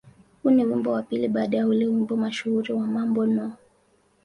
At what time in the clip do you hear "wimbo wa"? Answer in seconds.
0.65-1.03